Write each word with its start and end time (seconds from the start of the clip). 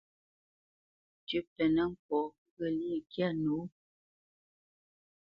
Tʉ́ 1.27 1.39
mbenə́ 1.47 1.85
ŋkɔ̌ 1.91 2.21
ghyə̂lyê 2.55 2.91
ŋkyâ 3.01 3.27
nəwô. 3.41 3.63